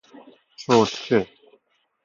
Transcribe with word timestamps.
چرتکه 0.59 1.27